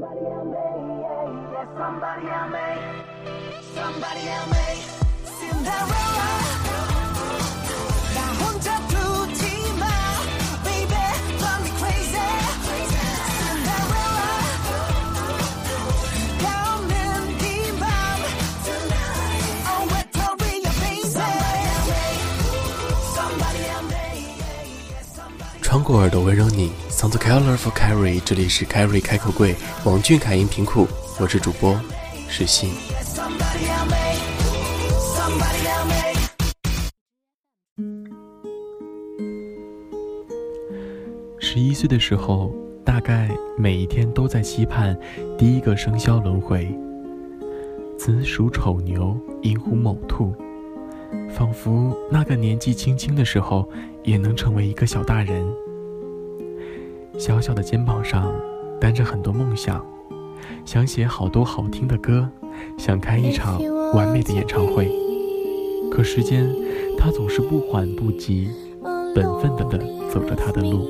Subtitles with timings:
[0.00, 0.56] Somebody help me,
[1.02, 2.68] yeah, yeah, somebody help me.
[3.74, 4.66] Somebody help me.
[5.36, 6.30] Cinderella.
[8.14, 9.42] 나 혼자 두지
[9.80, 9.84] 마,
[10.64, 11.02] baby,
[11.38, 12.26] drive me crazy.
[13.36, 14.28] Cinderella.
[16.40, 16.92] 가오는
[17.40, 17.82] 네맘
[19.68, 21.04] Oh, Victoria, baby.
[21.12, 22.04] Somebody help me.
[23.14, 24.04] Somebody help me,
[24.40, 25.60] yeah, yeah, somebody.
[25.62, 30.87] 穿过耳朵温柔你 ，Sound Color for Carry，这里是 Carry 开口柜，王俊凯音频库，
[31.19, 31.75] 我是主播
[32.29, 32.69] 石信。
[41.39, 42.53] 十一岁的时候，
[42.85, 44.95] 大概每一天都在期盼
[45.39, 46.71] 第一个生肖轮回。
[47.97, 50.35] 子鼠丑牛，寅虎卯兔，
[51.35, 53.67] 仿佛那个年纪轻轻的时候，
[54.03, 55.43] 也能成为一个小大人。
[57.17, 58.33] 小小的肩膀上
[58.79, 59.85] 担着很多梦想，
[60.65, 62.27] 想写好多好听的歌，
[62.77, 63.61] 想开一场
[63.93, 64.91] 完美的演唱会。
[65.91, 66.49] 可时间，
[66.97, 68.49] 它总是不缓不急，
[69.13, 69.77] 本分的的
[70.09, 70.87] 走着它的路。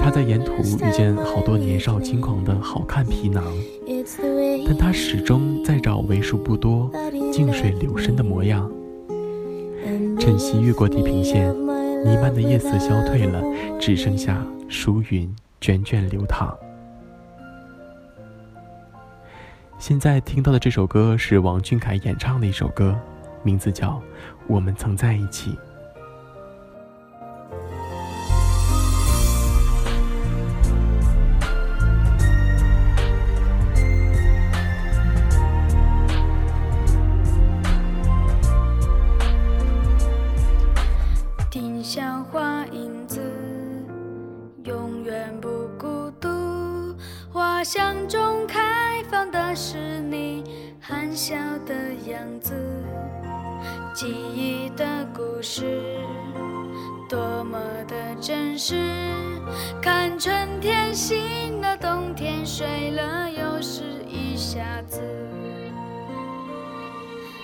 [0.00, 0.52] 他在沿途
[0.84, 3.44] 遇见好多年少轻狂的好看皮囊，
[4.66, 6.90] 但他始终在找为数不多
[7.30, 8.70] 静水流深的模样。
[10.18, 11.54] 晨曦越过地平线，
[12.04, 13.42] 弥漫的夜色消退了，
[13.78, 16.56] 只剩下疏云卷卷流淌。
[19.78, 22.96] 现在听到的这首歌是王俊凯演唱的一首歌，
[23.42, 23.94] 名字叫
[24.46, 25.50] 《我们曾在一起》。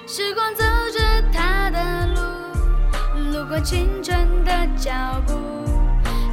[0.09, 0.63] 时光走
[0.97, 1.01] 着
[1.33, 4.93] 它的路，路过青春的脚
[5.27, 5.35] 步，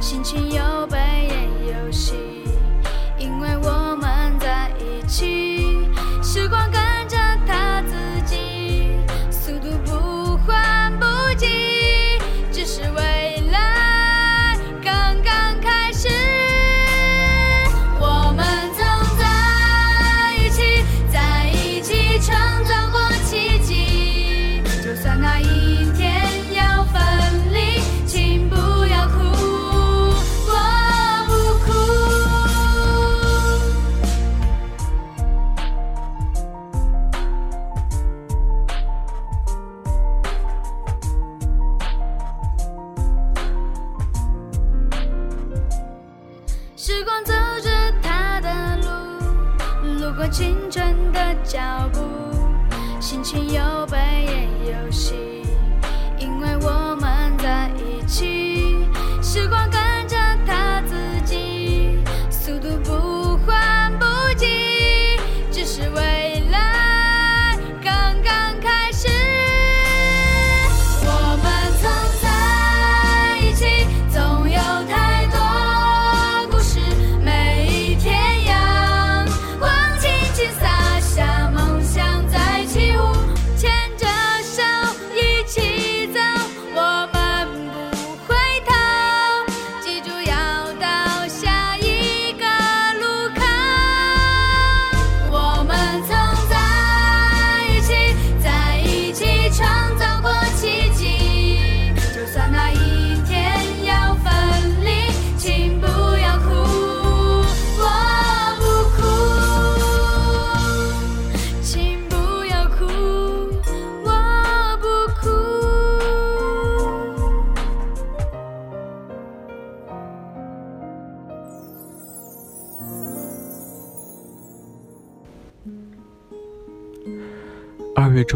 [0.00, 0.96] 心情有悲
[1.28, 2.14] 也有喜，
[3.18, 5.43] 因为我们在一起。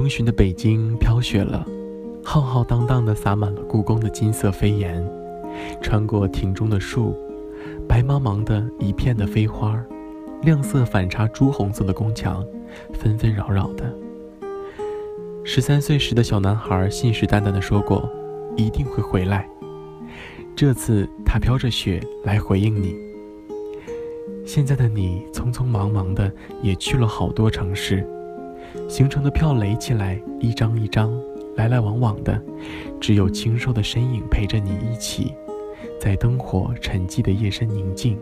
[0.09, 1.67] 二月中旬的北京飘雪了，
[2.25, 5.07] 浩浩荡荡地洒满了故宫的金色飞檐，
[5.83, 7.15] 穿过庭中的树，
[7.87, 9.79] 白茫茫的一片的飞花，
[10.41, 12.43] 亮色反差朱红色的宫墙，
[12.95, 13.85] 纷纷扰扰的。
[15.45, 18.11] 十三岁时的小男孩信誓旦旦地说过，
[18.57, 19.47] 一定会回来。
[20.57, 22.97] 这次他飘着雪来回应你。
[24.47, 26.33] 现在的你匆匆忙忙的
[26.63, 28.09] 也去了好多城市，
[28.89, 31.13] 行程的票垒起来一张一张，
[31.57, 32.41] 来来往往的，
[33.01, 35.35] 只有清瘦的身影陪着你一起，
[36.01, 38.19] 在灯火沉寂的夜深宁静，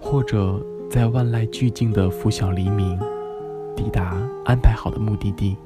[0.00, 2.98] 或者在万籁俱静的拂晓黎明，
[3.76, 5.56] 抵达安排好的目的地。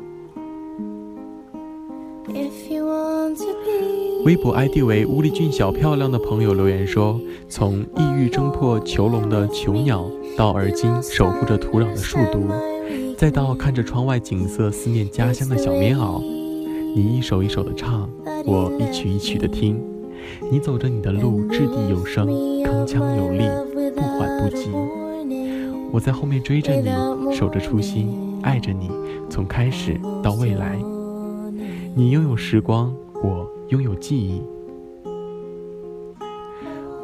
[4.24, 7.20] 微博 ID 为乌力俊小漂亮的朋友留言说
[7.50, 12.46] ：“从意欲挣破囚笼的囚鸟，到而今守护着土壤的树毒，
[13.22, 16.20] 再到看着窗外景色思念家乡的小棉袄，
[16.92, 18.10] 你一首一首的唱，
[18.44, 19.80] 我一曲一曲的听。
[20.50, 23.44] 你走着你的路，掷地有声，铿锵有力，
[23.94, 24.70] 不缓不急。
[25.92, 26.90] 我在后面追着你，
[27.32, 28.10] 守着初心，
[28.42, 28.90] 爱着你，
[29.30, 30.76] 从开始到未来。
[31.94, 32.92] 你拥有时光，
[33.22, 34.42] 我。”拥有记忆。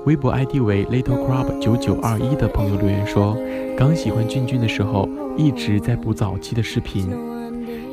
[0.05, 3.37] 微博 ID 为 Little Crab 九九二一的朋友留言说
[3.79, 7.09] ：“刚喜欢俊俊的时候，一直在补早期的视频。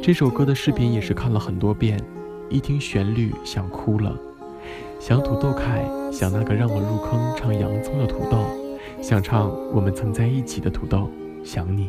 [0.01, 2.01] 这首歌的视频也是看了很多遍，
[2.49, 4.17] 一听旋律想哭了。
[4.99, 8.39] 想土豆凯，想那个让我入坑唱洋葱的土豆，
[8.99, 11.07] 想唱我们曾在一起的土豆，
[11.43, 11.87] 想你。”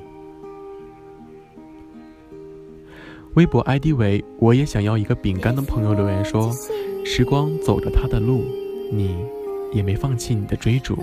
[3.33, 6.53] 微博 ID 为我也想要一个饼干的朋友留言说
[7.03, 8.45] ：“时光走着它的路，
[8.93, 9.17] 你
[9.73, 10.99] 也没放弃你的追逐。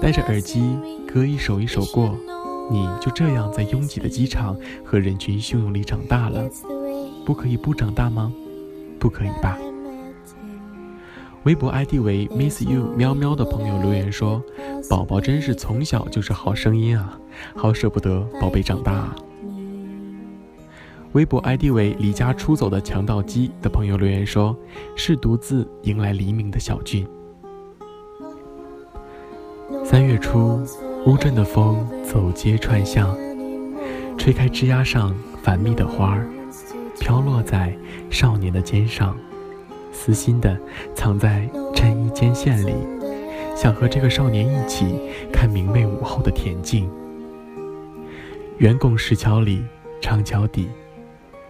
[0.00, 0.76] 戴着耳机，
[1.12, 2.16] 歌一首一首过，
[2.70, 6.48] 你就这样在拥挤的机场和人群汹涌里长大了。
[7.24, 8.32] 不可以不长大吗？
[8.98, 9.58] 不可以吧？”
[11.44, 14.42] 微博 ID 为 Miss You 喵喵的朋友留言说
[14.90, 17.16] ：“宝宝真是从小就是好声音啊，
[17.54, 19.14] 好舍不得宝贝长大。”
[21.12, 24.56] 微博 ID 为离家出走的强盗鸡的朋友留言说
[24.96, 27.06] ：“是独自迎来黎明的小俊。”
[29.84, 30.60] 三月初，
[31.06, 33.16] 乌镇的风走街串巷，
[34.18, 36.26] 吹开枝桠上繁密的花儿，
[36.98, 37.72] 飘落在
[38.10, 39.16] 少年的肩上，
[39.92, 40.58] 私心的
[40.96, 42.74] 藏在衬衣肩线里，
[43.54, 44.98] 想和这个少年一起
[45.32, 46.90] 看明媚午后的恬静。
[48.58, 49.64] 圆拱石桥里，
[50.02, 50.68] 长桥底。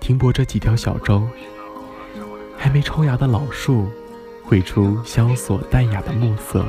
[0.01, 1.23] 停泊着几条小舟，
[2.59, 3.87] 还没抽芽的老树，
[4.45, 6.63] 绘出萧索淡雅的暮色。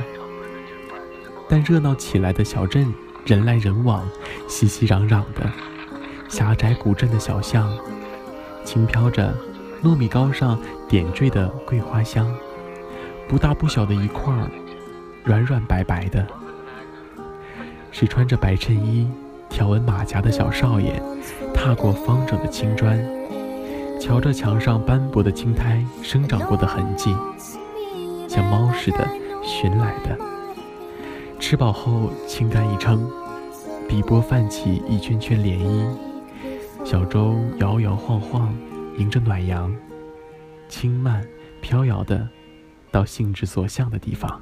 [1.50, 2.94] 但热闹起来的小镇，
[3.26, 4.08] 人来人往，
[4.48, 5.50] 熙熙攘攘的。
[6.28, 7.72] 狭窄古镇的小巷，
[8.66, 9.34] 轻飘着
[9.82, 10.60] 糯米糕上
[10.90, 12.28] 点缀的桂花香。
[13.30, 14.50] 不大不小的一块儿，
[15.24, 16.28] 软软白白的，
[17.92, 19.10] 是穿着白衬衣、
[19.50, 21.02] 条纹马甲的小少爷，
[21.54, 23.00] 踏过方整的青砖。
[24.00, 27.16] 瞧着墙上斑驳的青苔生长过的痕迹，
[28.28, 29.08] 像猫似的
[29.44, 30.27] 寻来的。
[31.50, 33.10] 吃饱后轻干一撑，
[33.88, 35.96] 碧波泛起一圈圈涟漪，
[36.84, 38.54] 小舟摇摇晃晃，
[38.98, 39.74] 迎着暖阳，
[40.68, 41.26] 轻慢
[41.62, 42.28] 飘摇的
[42.92, 44.42] 到兴致所向的地方。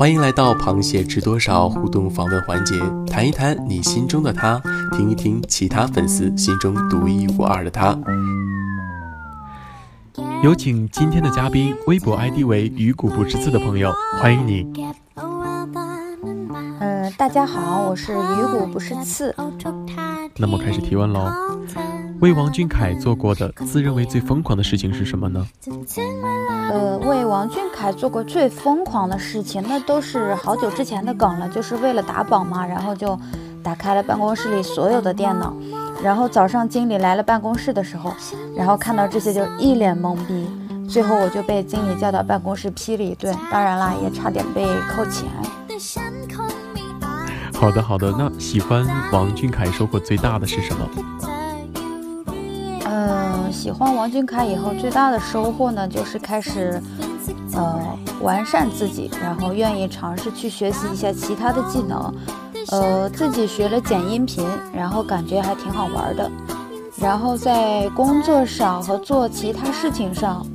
[0.00, 2.74] 欢迎来到螃蟹知多少互动访问环节，
[3.06, 4.58] 谈一谈你心中的他，
[4.92, 7.94] 听一听其他粉丝心中独一无二的他。
[10.42, 14.66] 有请今天的嘉宾，微博 ID 为鱼骨不吃刺的朋友，欢迎你。
[16.80, 19.36] 嗯，大家好，我是鱼骨不是刺。
[20.38, 21.30] 那么开始提问喽。
[22.20, 25.46] 为王俊凯做过的自认为最疯狂的事情是什么呢？
[26.70, 31.48] 呃，为王俊凯做过最疯狂的事情，那都是好久之前的梗了。
[31.48, 33.18] 就是为了打榜嘛，然后就
[33.62, 35.56] 打开了办公室里所有的电脑，
[36.02, 38.12] 然后早上经理来了办公室的时候，
[38.54, 40.46] 然后看到这些就一脸懵逼。
[40.86, 45.26] 最后我就被经理叫到办公室批了一顿，当然啦，也差点被扣钱。
[47.54, 50.86] 好的好的，那喜欢王俊凯收获最大的是什么？
[53.50, 56.80] 喜欢王俊凯以后最大的收获呢，就是开始，
[57.54, 57.78] 呃，
[58.20, 62.14] 完善自己，然后愿意尝试去学习一下其他的技能，
[62.70, 66.30] 呃，自己学了剪音频，然后感觉还挺好玩的，
[67.00, 70.46] 然后在工作上和做其他事情上，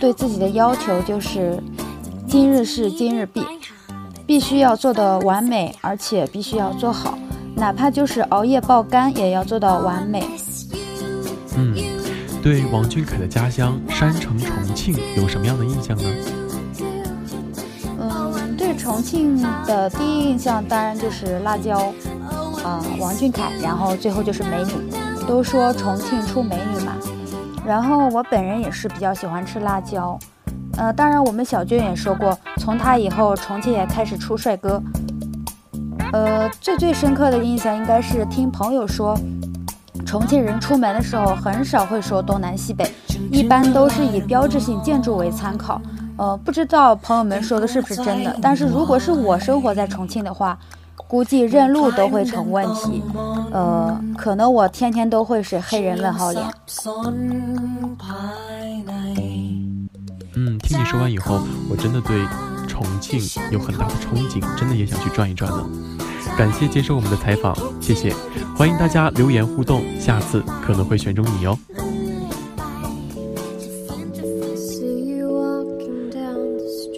[0.00, 1.62] 对自己的要求就是，
[2.26, 3.42] 今日事今日毕，
[4.26, 7.18] 必须要做的完美，而且必须要做好，
[7.54, 10.24] 哪怕就是熬夜爆肝，也要做到完美。
[11.56, 11.74] 嗯，
[12.48, 16.04] 对王俊凯的家乡山城重庆有什么样的印象呢？
[18.00, 19.36] 嗯，对重庆
[19.66, 21.92] 的第一印象当然就是辣椒，
[22.64, 24.72] 啊，王俊凯，然后最后就是美女。
[25.26, 26.94] 都说重庆出美女嘛，
[27.66, 30.18] 然后我本人也是比较喜欢吃辣椒。
[30.78, 34.82] 呃，当然我们小娟也说过，从她以后，重庆也开始出帅哥。
[36.14, 39.14] 呃，最最深刻的印象应该是听朋友说，
[40.08, 42.90] 重庆人出门的时候很少会说东南西北，
[43.30, 45.78] 一般都是以标志性建筑为参考。
[46.16, 48.34] 呃，不知道朋友们说的是不是真的？
[48.40, 50.58] 但是如果是我生活在重庆的话，
[50.96, 53.02] 估计认路都会成问题。
[53.52, 56.42] 呃，可能我天天都会是黑人问号脸。
[60.34, 62.24] 嗯，听你说完以后，我真的对
[62.66, 65.68] 重庆有很大的憧憬，真的也想去转一转了。
[66.36, 68.12] 感谢接受我们的采访，谢谢，
[68.56, 71.58] 欢迎大家留言互动，下次可能会选中你哦。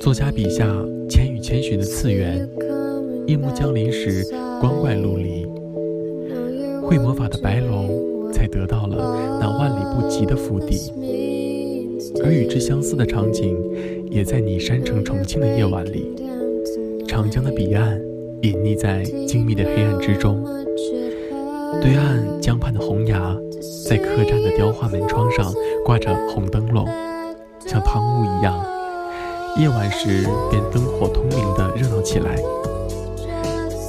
[0.03, 0.67] 作家笔下
[1.09, 2.49] 《千与千寻》的次元，
[3.27, 4.25] 夜幕降临时
[4.61, 5.47] 光怪陆离，
[6.83, 10.93] 会魔法的白龙才得到了那万里不及的府邸，
[12.25, 13.57] 而与之相似的场景，
[14.11, 16.15] 也在你山城重庆的夜晚里，
[17.07, 18.01] 长江的彼岸
[18.43, 20.43] 隐匿在静谧的黑暗之中，
[21.83, 23.37] 对岸江畔的红崖，
[23.87, 25.53] 在客栈的雕花门窗上
[25.85, 26.87] 挂着红灯笼，
[27.67, 28.59] 像汤屋一样。
[29.59, 32.35] 夜晚时便灯火通明的热闹起来，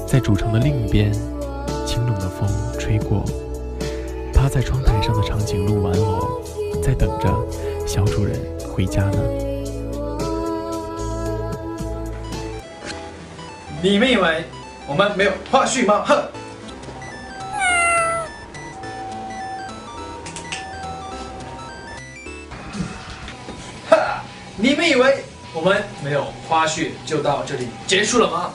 [0.05, 1.13] 在主城的另一边，
[1.85, 3.23] 清冷的风吹过，
[4.33, 6.41] 趴在窗台上的长颈鹿玩偶，
[6.81, 7.29] 在等着
[7.87, 9.50] 小主人回家呢。
[13.81, 14.45] 你们以为
[14.87, 16.03] 我们没有花絮吗？
[16.05, 16.23] 哼！
[23.89, 24.23] 哈！
[24.55, 25.23] 你们以为？
[25.53, 28.51] 我们没有花絮就到这里结束了吗？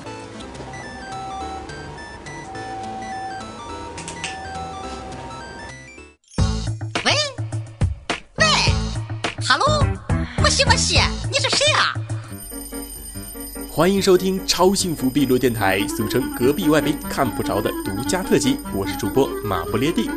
[13.86, 18.58] 欢迎收听超幸福碧路电台，俗称隔壁外宾看不着的独家特辑。
[18.74, 20.10] 我是主播马不列蒂。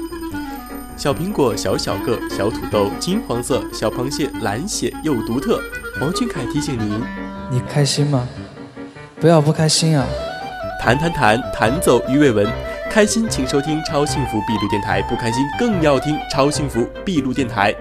[0.97, 5.61] 小苹果小小个，小土豆金黄色，小螃蟹蓝血又独特。
[6.01, 6.99] 王俊凯提醒您：
[7.51, 8.27] 你开心吗？
[9.19, 10.03] 不要不开心啊！
[10.81, 12.51] 弹弹弹弹走鱼尾纹，
[12.89, 17.71] 开心请收听超幸福闭路电台，不开心更要听超幸福闭路电台。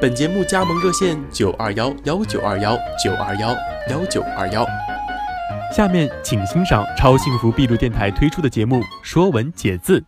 [0.00, 3.54] 本节目加盟热线：九二幺幺九二幺九二幺
[3.90, 4.66] 幺九二幺。
[5.70, 10.00] 下面请欣赏超幸福闭路电台推出的节目《说文解字》。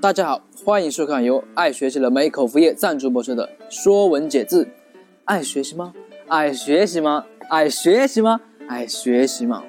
[0.00, 4.64] 大家好，欢迎收看由爱学习的美口服液赞助播出的《说文解字》。
[5.24, 5.94] 爱学习吗？
[6.26, 7.24] 爱学习吗？
[7.48, 8.40] 爱学习吗？
[8.66, 9.62] 爱学习吗？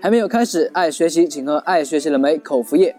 [0.00, 2.94] 还没有开始爱学习，请喝爱学习的美口服液。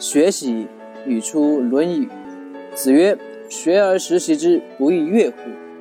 [0.00, 0.66] 学习
[1.06, 2.06] 语出《论语》，
[2.74, 3.16] 子曰
[3.48, 5.36] ：“学而时习之，不亦说乎？”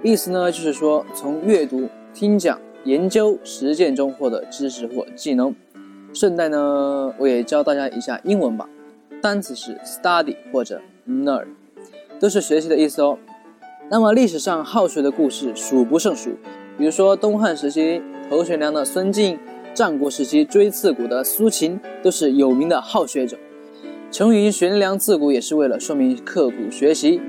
[0.07, 5.55] 意思呢，就是说从阅读、听讲、研究、实践中获得知识或技能。
[6.13, 8.67] 顺带呢，我也教大家一下英文吧。
[9.21, 11.45] 单词是 study 或者 learn，
[12.19, 13.17] 都是学习的意思哦。
[13.89, 16.31] 那么历史上好学的故事数不胜数，
[16.77, 19.37] 比如说东汉时期头悬梁的孙敬，
[19.73, 23.37] 战国时期锥刺股的苏秦，都是有名的好学者。
[24.11, 27.21] 成语悬梁刺股也是为了说明刻苦学习。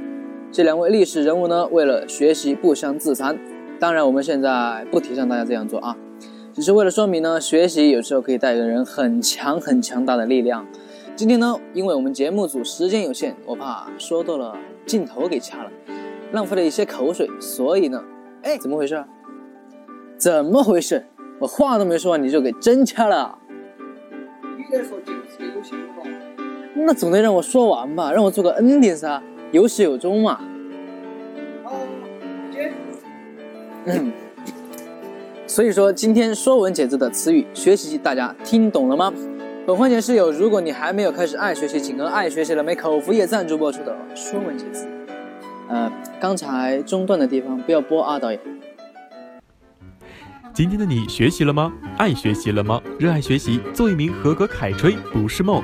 [0.53, 3.39] 这两位历史人物呢，为了学习不相自残。
[3.81, 5.97] 当然，我们现在不提倡大家这样做啊，
[6.53, 10.67] 只是为了说明呢，学习有时候可以带给人很强很强大的力量。
[11.17, 15.71] 今天呢，因为我们节目组时间有限，我怕说多了镜头给掐了。
[16.33, 18.05] 浪费了一些口水，所以呢，
[18.43, 19.03] 哎，怎么回事？
[20.19, 21.07] 怎么回事？
[21.39, 23.39] 我话都没说完，你就给真掐了？
[24.59, 26.03] 你在说镜头有限好？
[26.75, 29.23] 那总得让我说完吧，让我做个 ending 噻，
[29.53, 30.39] 有始有终嘛。
[33.87, 34.13] 嗯。
[35.47, 39.13] 所以说，今天说文解字的词语学习，大家听懂了吗？
[39.67, 44.89] 本环节是有，如果你还没有开始爱学习，请跟爱学习了没口服液赞助播出的说文解字。
[45.69, 48.41] 呃，刚才中断的地方不要播啊，导演。
[50.53, 51.73] 今天的你学习了吗？
[51.99, 52.81] 爱学习了吗？
[52.99, 55.63] 热爱学习，做一名合格凯吹不是梦。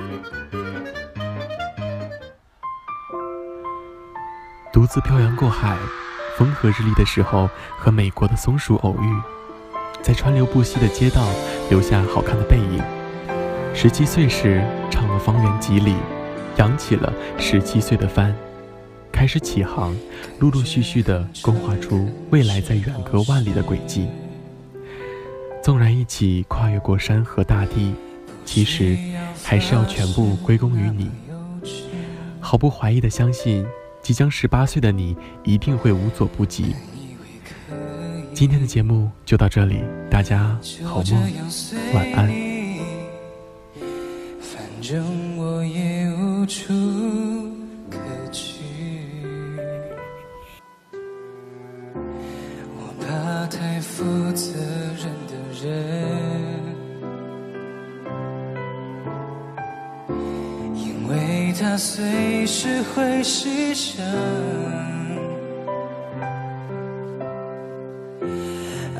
[4.72, 5.76] 独自漂洋过海，
[6.36, 9.22] 风和日丽的时候和美国的松鼠偶遇，
[10.02, 11.26] 在川流不息的街道
[11.70, 12.82] 留下好看的背影。
[13.74, 15.94] 十七岁时唱了方圆几里，
[16.56, 18.34] 扬起了十七岁的帆。
[19.10, 19.96] 开始起航，
[20.38, 24.06] 陆陆续续地勾画出未来在远隔万里的轨迹。
[25.62, 27.94] 纵然一起跨越过山河大地，
[28.44, 28.98] 其实
[29.42, 31.10] 还是要全部归功于你。
[32.40, 33.66] 毫不怀疑地相信，
[34.06, 36.76] 即将十八岁的你一定会无所不及。
[38.32, 41.20] 今天的节目就到这里，大家好梦，
[41.92, 42.28] 晚安。
[44.40, 46.72] 反正我也无处
[47.90, 47.98] 可
[48.30, 48.60] 去，
[52.76, 54.52] 我怕太负责
[55.02, 55.34] 任的
[55.66, 56.45] 人，
[61.58, 64.02] 它随时会牺牲。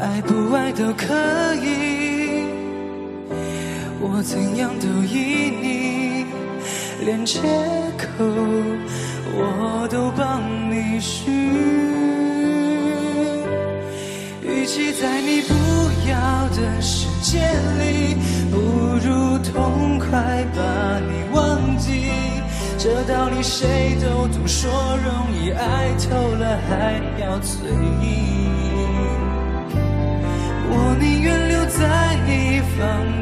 [0.00, 1.14] 爱不爱都可
[1.56, 2.44] 以，
[4.00, 6.24] 我怎样都依你，
[7.04, 7.40] 连借
[7.98, 8.24] 口
[9.34, 11.30] 我都帮你寻。
[14.42, 15.52] 与其在你不
[16.08, 17.38] 要的世界
[17.78, 18.16] 里，
[18.50, 18.56] 不
[19.06, 22.10] 如痛快把你忘记。
[22.86, 24.70] 这道理谁都懂，说
[25.04, 28.06] 容易，爱透了还要嘴硬。
[30.70, 32.78] 我宁愿留在一方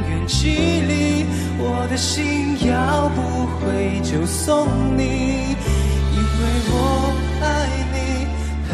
[0.06, 0.50] 远距
[0.83, 1.25] 离，
[1.56, 4.68] 我的心要不回就送
[4.99, 5.56] 你，
[6.12, 6.76] 因为我
[7.40, 7.47] 爱
[7.94, 7.97] 你，
[8.68, 8.71] 和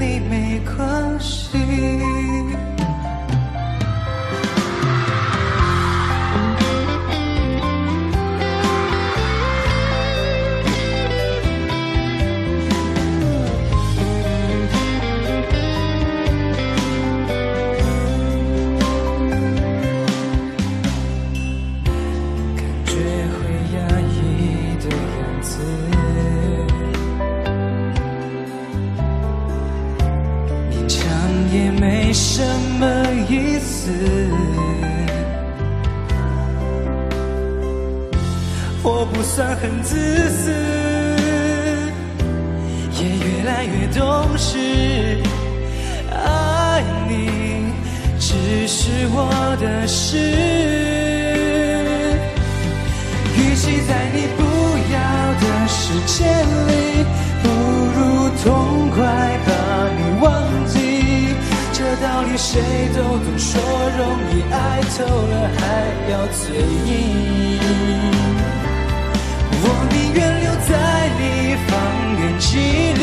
[0.00, 1.56] 你没关系。
[49.82, 50.16] 的事。
[53.36, 54.40] 与其在你不
[54.94, 54.96] 要
[55.42, 56.24] 的世界
[56.68, 57.04] 里，
[57.42, 57.44] 不
[57.96, 57.98] 如
[58.44, 58.46] 痛
[58.90, 59.02] 快
[59.44, 59.50] 把
[59.98, 60.24] 你忘
[60.68, 60.78] 记。
[61.72, 62.60] 这道理谁
[62.94, 63.60] 都懂，说
[63.98, 64.56] 容易，爱
[64.96, 65.60] 透了还
[66.12, 66.40] 要嘴
[66.86, 66.88] 硬。
[69.64, 70.70] 我宁愿留在
[71.18, 71.20] 你
[71.66, 71.70] 方
[72.20, 72.46] 圆几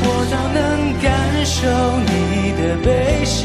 [0.00, 0.62] 我倒能
[1.02, 1.04] 感
[1.44, 1.58] 受
[2.06, 2.12] 你
[2.60, 2.86] 的悲
[3.24, 3.42] 喜，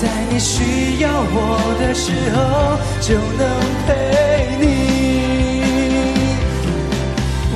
[0.00, 2.36] 在你需要我的时候
[3.00, 3.42] 就能
[3.84, 3.88] 陪
[4.60, 4.62] 你。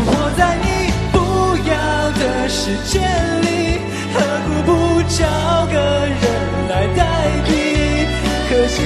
[0.05, 0.67] 我在你
[1.13, 1.17] 不
[1.71, 1.73] 要
[2.19, 3.01] 的时间
[3.43, 3.79] 里，
[4.13, 4.71] 何苦不
[5.09, 5.23] 找
[5.71, 5.75] 个
[6.09, 6.21] 人
[6.69, 7.01] 来代
[7.47, 7.49] 替？
[8.51, 8.77] 可惜